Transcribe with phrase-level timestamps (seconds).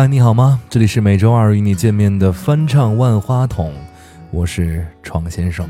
[0.00, 0.58] 嗨，你好吗？
[0.70, 3.70] 这里是每周二与你见面的翻唱万花筒，
[4.30, 5.68] 我是闯先生。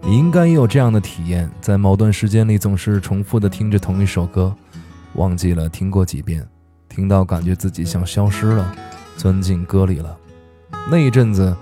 [0.00, 4.56] 你应该也有这样的体验，在某段时间里总是重复的听着同一首歌，
[5.16, 6.42] 忘记了听过几遍，
[6.88, 8.74] 听到感觉自己像消失了，
[9.18, 10.16] 钻进歌里了。
[10.90, 11.54] 那一阵子，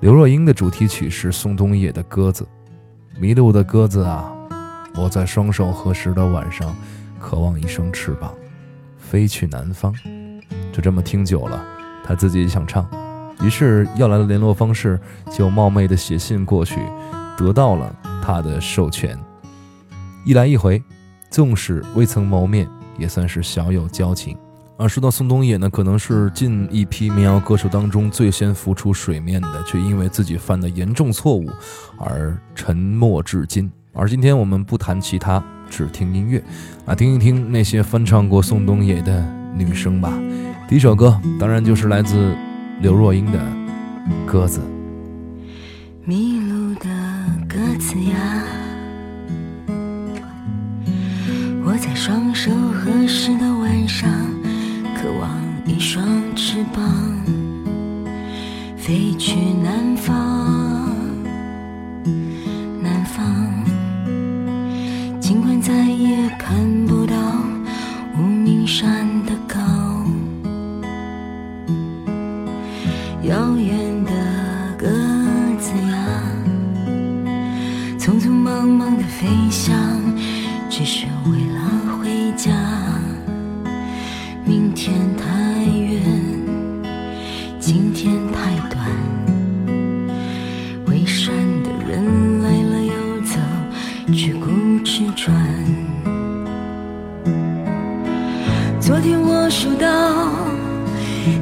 [0.00, 2.48] 刘若英的主题曲是宋冬野的《鸽子》，
[3.20, 4.32] 迷路的鸽子啊，
[4.94, 6.74] 我在双手合十的晚上，
[7.20, 8.32] 渴望一双翅膀，
[8.96, 9.94] 飞去南方。
[10.78, 11.60] 就这么听久了，
[12.04, 12.88] 他自己也想唱，
[13.42, 14.96] 于是要来的联络方式
[15.28, 16.80] 就冒昧的写信过去，
[17.36, 19.18] 得到了他的授权。
[20.24, 20.80] 一来一回，
[21.30, 24.38] 纵使未曾谋面，也算是小有交情。
[24.76, 31.50] 而说到宋冬野呢，可能是近一批民谣歌手当中最先浮出水面的，却因为自己犯的严重错误
[31.98, 33.68] 而沉默至今。
[33.92, 36.40] 而今天我们不谈其他，只听音乐，
[36.86, 39.26] 啊听一听那些翻唱过宋冬野的
[39.56, 40.16] 女生吧。
[40.68, 42.36] 第一首歌当然就是来自
[42.82, 43.38] 刘若英的
[44.26, 44.60] 《鸽子》。
[46.04, 46.84] 迷路的
[47.48, 48.42] 鸽子呀，
[51.64, 54.10] 我在双手合十的晚上，
[54.94, 55.30] 渴望
[55.64, 56.84] 一双翅膀，
[58.76, 60.27] 飞去南方。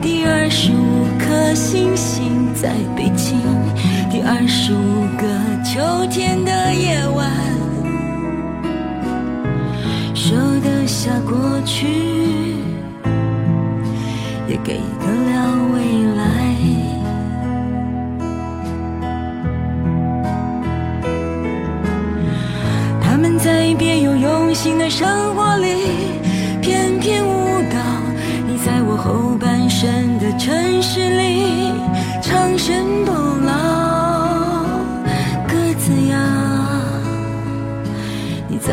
[0.00, 0.96] 第二十五。
[1.18, 3.40] 颗星星在北京，
[4.10, 5.26] 第二十五个
[5.64, 7.28] 秋天的夜晚，
[10.14, 11.88] 收得下过去，
[14.46, 15.80] 也给得了未
[16.14, 16.22] 来。
[23.02, 25.88] 他们在别有用心的生活里，
[26.62, 27.15] 翩翩。
[29.76, 31.70] 后半生的城市里
[32.22, 33.12] 长生不
[33.44, 34.64] 老，
[35.46, 36.16] 鸽子呀，
[38.48, 38.72] 你在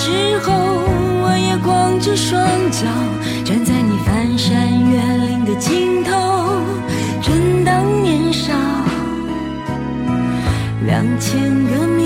[0.00, 0.52] 时候，
[1.22, 2.40] 我也光着双
[2.70, 2.86] 脚
[3.44, 4.54] 站在你翻山
[4.90, 4.96] 越
[5.26, 6.12] 岭的尽头。
[7.20, 8.54] 正当年少，
[10.86, 11.97] 两千个梦。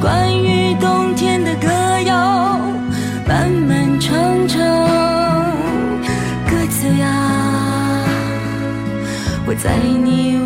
[0.00, 1.68] 关于冬天的歌
[2.06, 2.60] 谣，
[3.26, 4.58] 漫漫长长。
[6.48, 8.04] 鸽子呀，
[9.44, 10.38] 我在你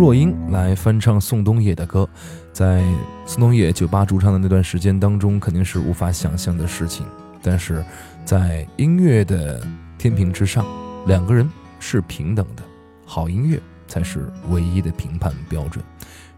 [0.00, 2.08] 若英来翻唱宋冬野的歌，
[2.54, 2.82] 在
[3.26, 7.04] 宋冬野酒吧驻唱的那段时间当中，肯定是无法想象的事情。
[7.42, 7.84] 但是
[8.24, 9.62] 在音乐的
[9.98, 10.64] 天平之上，
[11.06, 11.46] 两个人
[11.78, 12.62] 是平等的，
[13.04, 15.84] 好音乐才是唯一的评判标准。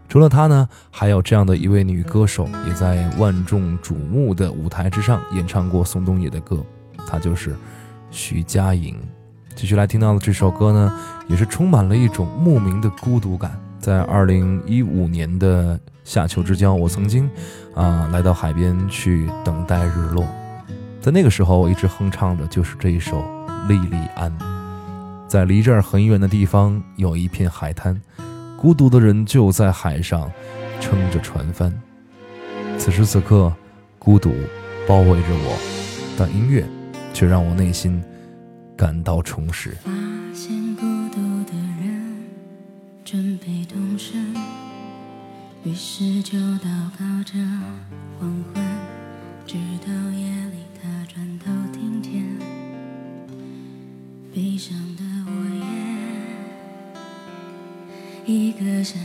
[0.09, 6.61] 除了她呢，还有这样的一位女歌手，也在万众瞩目的舞台之上演唱过宋冬野的歌，
[7.07, 7.55] 她就是
[8.11, 8.99] 徐佳莹。
[9.55, 13.59] 继续来听到的这首歌呢，也是充满了一种莫名的孤独感。
[13.79, 17.29] 在二零一五年的夏秋之交，我曾经
[17.75, 20.25] 啊来到海边去等待日落，
[21.01, 23.17] 在那个时候，我一直哼唱的就是这一首
[23.67, 24.31] 《莉莉安》。
[25.27, 27.99] 在离这儿很远的地方，有一片海滩，
[28.57, 30.31] 孤独的人就在海上
[30.79, 31.73] 撑着船帆。
[32.77, 33.53] 此时此刻，
[33.99, 34.31] 孤独
[34.87, 35.57] 包围着我，
[36.17, 36.65] 但音乐
[37.13, 38.01] 却让我内心。
[38.83, 39.77] 感到充实。
[39.81, 39.89] 发
[40.33, 42.25] 现孤独的人
[43.05, 44.35] 准备动身，
[45.63, 46.67] 于是就祷
[46.99, 47.39] 告着
[48.19, 48.61] 黄昏，
[49.47, 49.55] 直
[49.87, 52.25] 到夜里他转头听见
[54.33, 55.31] 悲伤的午
[58.27, 59.01] 夜，一个善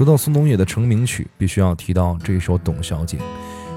[0.00, 3.18] 说到苏东野的成名曲，必须要提到这首《董小姐》。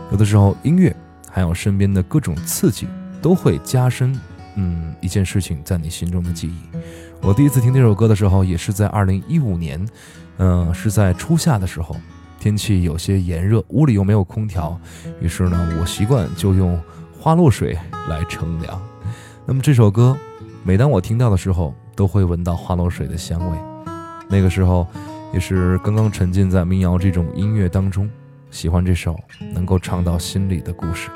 [0.10, 0.96] 有的时候，音乐
[1.30, 2.88] 还有身边的各种刺激，
[3.22, 4.18] 都会加深
[4.56, 6.78] 嗯一件事情在你心中的记忆。
[7.20, 9.86] 我第一次听这首歌的时候，也是在二零一五年，
[10.38, 11.94] 嗯、是在初夏的时候，
[12.40, 14.80] 天气有些炎热，屋里又没有空调，
[15.20, 16.82] 于是呢，我习惯就用
[17.20, 17.78] 花露水
[18.08, 18.82] 来乘凉。
[19.46, 20.18] 那么这首歌，
[20.64, 23.58] 每当我听到的时候，都会闻到花露水的香味。
[24.30, 24.88] 那个时候。
[25.34, 28.08] 也是刚刚沉浸在民谣这种音乐当中，
[28.52, 29.20] 喜欢这首
[29.52, 31.10] 能够唱到心里的故事。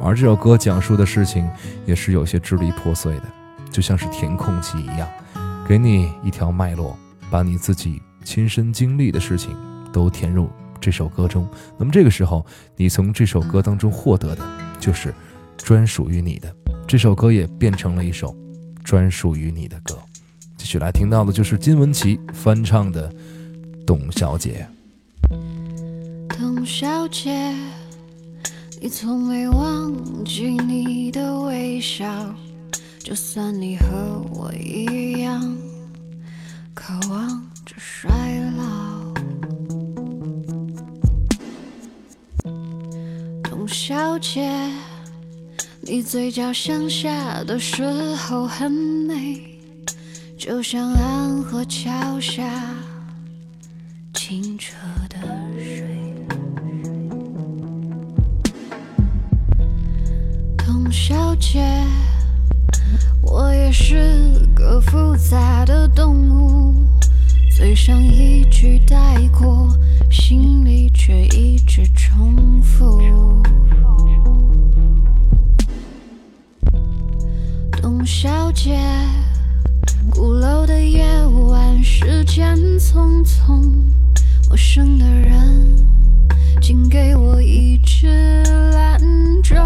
[0.00, 1.46] 而这首歌讲述的事情
[1.84, 3.24] 也是有些支离破碎的，
[3.70, 5.06] 就像是填空机一样，
[5.68, 6.96] 给你一条脉络，
[7.30, 9.54] 把你自己亲身经历的事情
[9.92, 10.48] 都填入
[10.80, 11.46] 这首歌中。
[11.76, 14.42] 那么这个时候，你从这首歌当中获得的
[14.80, 15.12] 就是
[15.58, 16.50] 专属于你的。
[16.86, 18.34] 这首歌也变成了一首
[18.82, 19.98] 专属于你的歌。
[20.68, 23.10] 继续来听到的就是金玟岐翻唱的
[23.86, 24.68] 《董小姐
[26.28, 27.54] 董小姐，
[28.78, 29.90] 你从没忘
[30.26, 32.06] 记你的微笑，
[33.02, 35.56] 就算你和我一样，
[36.74, 37.26] 渴望
[37.64, 38.10] 着衰
[38.58, 39.14] 老。
[43.42, 44.70] 董小姐，
[45.80, 47.82] 你嘴角向下的时
[48.16, 48.97] 候很，
[50.48, 52.42] 就像安河桥下
[54.14, 54.74] 清澈
[55.06, 55.18] 的
[55.58, 55.84] 水。
[60.56, 61.62] 董小姐，
[63.20, 66.82] 我也是个复杂的动物，
[67.54, 69.68] 嘴上一句带过，
[70.10, 72.98] 心里却一直重复。
[77.82, 78.80] 董小姐，
[82.38, 83.64] 间匆匆，
[84.48, 85.84] 陌生的人，
[86.62, 88.96] 请给我一支兰
[89.42, 89.56] 州。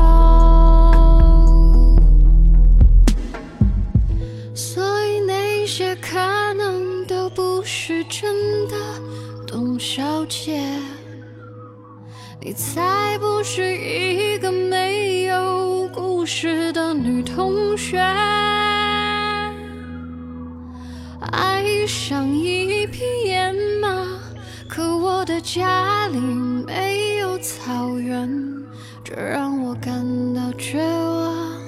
[4.55, 6.17] 所以那些可
[6.55, 8.35] 能都不是真
[8.69, 8.75] 的，
[9.47, 10.59] 董小姐，
[12.41, 18.01] 你才不是一个没有故事的女同学。
[21.31, 22.62] 爱上一，
[25.33, 28.29] 的家里没有草原，
[29.03, 31.59] 这让我感到绝望。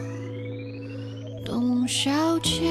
[1.46, 2.70] 董小姐。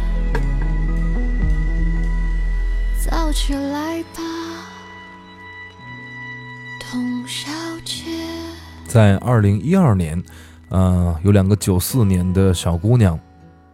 [3.03, 4.21] 早起来吧。
[6.79, 7.49] 董小
[7.83, 8.03] 姐，
[8.85, 10.21] 在二零一二年，
[10.69, 13.19] 呃，有两个九四年的小姑娘，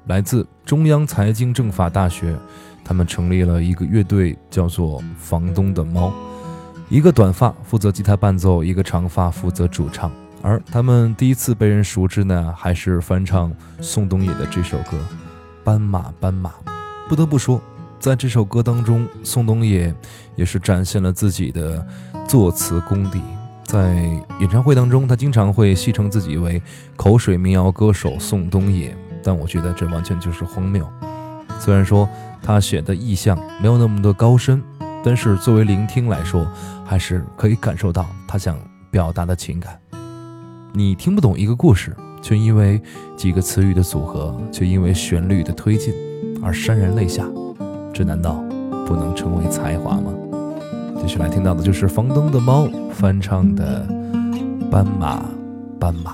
[0.05, 2.37] 来自中央财经政法大学，
[2.85, 6.13] 她们成立了一个乐队，叫做“房东的猫”。
[6.87, 10.09] 一个短发负责吉他伴奏，一个长发负责主唱。
[10.41, 13.51] 而他们第一次被人熟知呢，还是翻唱
[13.81, 14.91] 宋冬野的这首歌
[15.65, 16.49] 《斑马斑马》。
[17.09, 17.61] 不得不说，
[17.99, 19.93] 在这首歌当中，宋冬野
[20.35, 21.85] 也是展现了自己的。
[22.27, 23.21] 作词功底，
[23.63, 23.95] 在
[24.41, 26.61] 演唱会当中，他经常会戏称自己为
[26.97, 30.85] 口水民谣歌手宋冬野，但我觉得这完全就是荒谬。
[31.57, 32.05] 虽然说
[32.43, 34.61] 他写的意象没有那么多高深，
[35.05, 36.45] 但是作为聆听来说，
[36.85, 38.59] 还是可以感受到他想
[38.91, 39.79] 表达的情感。
[40.73, 42.81] 你听不懂一个故事，却因为
[43.15, 45.93] 几个词语的组合，却因为旋律的推进
[46.43, 47.25] 而潸然泪下，
[47.97, 48.43] 这难道
[48.85, 50.13] 不能成为才华吗？
[51.01, 53.87] 接下来听到的就是房东的猫翻唱的
[54.69, 55.25] 《斑马，
[55.79, 56.11] 斑马》。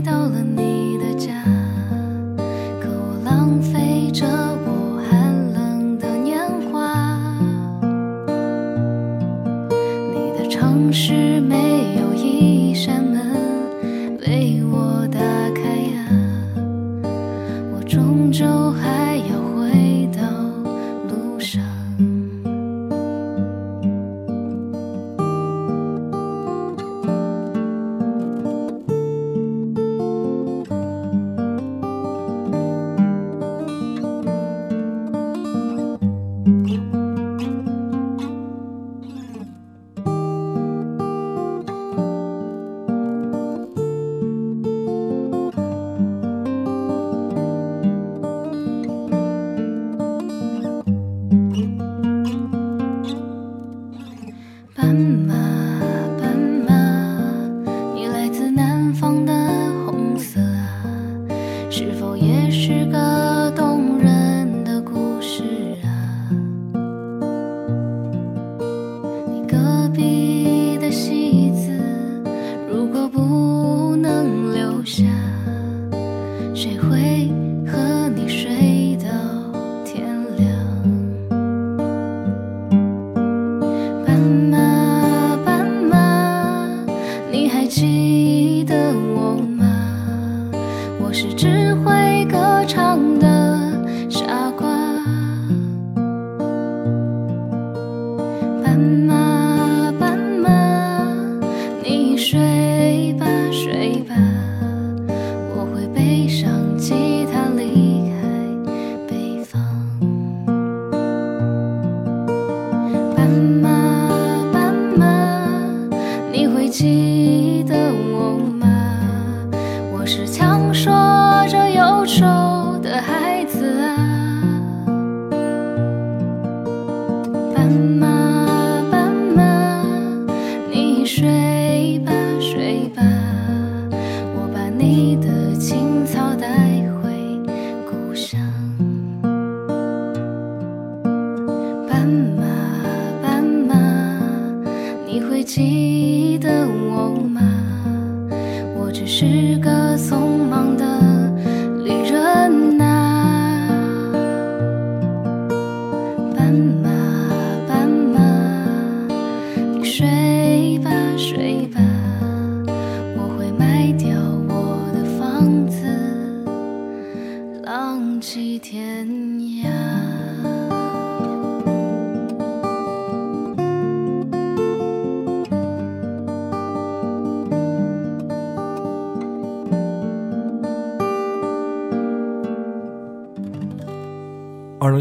[0.00, 1.32] 到了你的家
[2.80, 4.26] 可我浪费着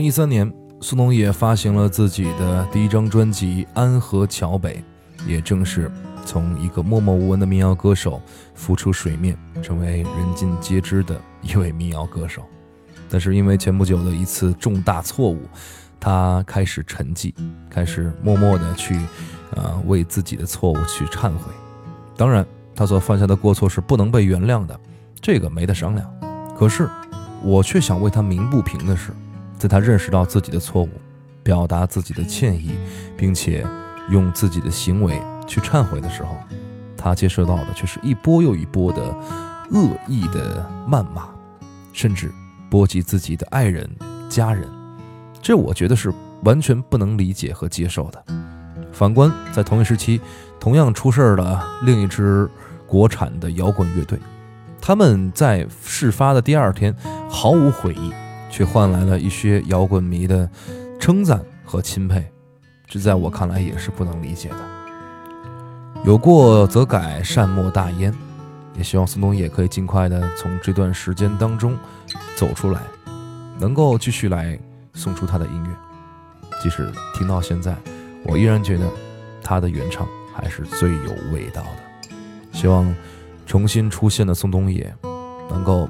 [0.06, 4.84] 一三年，宋冬野发行了自己的第一张专辑《安河桥北》，
[5.28, 5.92] 也正是
[6.24, 8.22] 从一个默默无闻的民谣歌手
[8.54, 12.44] 浮出水面，成为人尽皆知的一位民谣歌手。
[13.10, 15.40] 但是因为前不久的一次重大错误，
[16.00, 17.34] 他开始沉寂，
[17.68, 19.02] 开始默默的去，
[19.56, 21.52] 呃，为自己的错误去忏悔。
[22.16, 24.80] 当然，他所犯下的过错是不能被原谅的，
[25.20, 26.08] 这个没得商量。
[26.56, 26.88] 可是，
[27.42, 29.12] 我却想为他鸣不平的是，
[29.66, 30.90] 在他认识到自己的错误，
[31.42, 32.76] 表达自己的歉意，
[33.18, 33.66] 并且
[34.12, 36.38] 用自己的行为去忏悔的时候，
[36.96, 39.02] 他接受到的却是一波又一波的
[39.72, 41.28] 恶意的谩骂，
[41.94, 42.32] 甚至
[42.70, 43.90] 波及自己的爱人、
[44.30, 44.70] 家人。
[45.42, 48.24] 这我觉得是完全不能理解和接受的。
[48.92, 50.22] 反观在同一时期，
[50.60, 52.48] 同样出事儿的另一支
[52.86, 54.20] 国产的摇滚乐队。
[54.80, 56.96] 他们在事发的第二天
[57.28, 58.14] 毫无悔意，
[58.56, 60.50] 却换来了一些摇滚迷的
[60.98, 62.26] 称赞和钦佩，
[62.88, 64.56] 这在我看来也是不能理解的。
[66.06, 68.14] 有过则改，善莫大焉。
[68.78, 71.78] 也希望宋冬野可以尽快的从这段时间当中
[72.38, 72.80] 走出来，
[73.60, 74.58] 能够继续来
[74.94, 75.70] 送出他的音乐。
[76.64, 77.76] 即使听到现在，
[78.24, 78.88] 我依然觉得
[79.44, 82.10] 他的原唱还是最有味道的。
[82.54, 82.96] 希望。
[83.46, 84.92] 重新出现的宋冬野，
[85.52, 85.88] 能够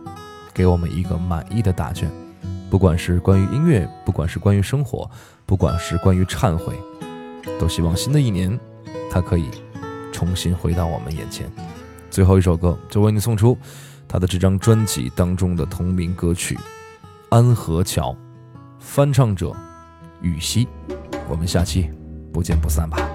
[0.53, 2.11] 给我们一个满意的答卷，
[2.75, 5.09] 不管是关于音乐，不管是关于生活，
[5.45, 6.77] 不管是关于忏悔，
[7.57, 8.59] 都希望新的一年，
[9.09, 9.49] 他可以
[10.11, 11.49] 重新回到我们眼前。
[12.11, 13.57] 最后一首歌就为你送出
[14.09, 16.55] 他的这张专辑当中的同名歌曲
[17.29, 18.11] 《安河桥》，
[18.77, 19.53] 翻唱者
[20.19, 20.67] 雨熙。
[21.29, 21.89] 我们下期
[22.33, 23.14] 不见不散吧。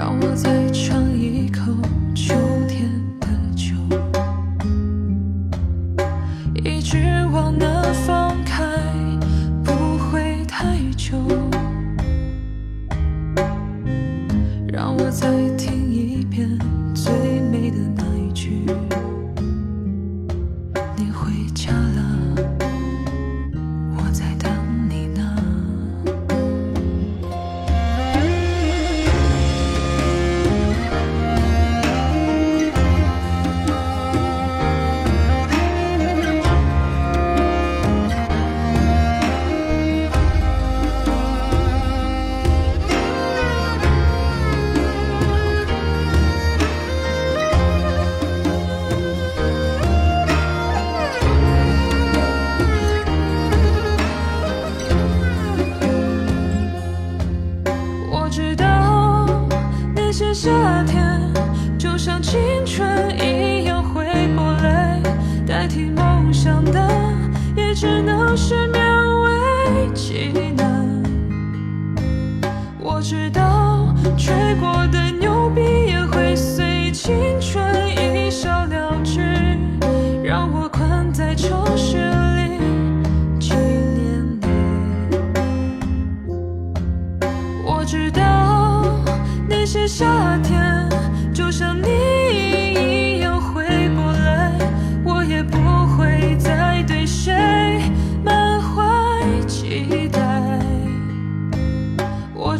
[0.00, 1.99] 让我再尝一口。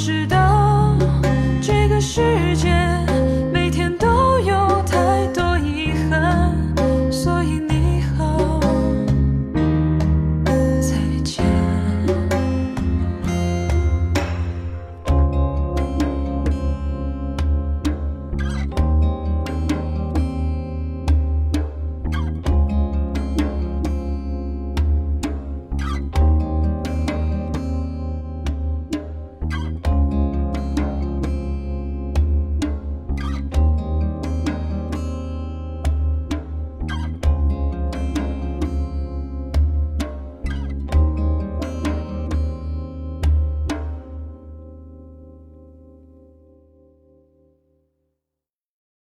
[0.00, 0.39] 是的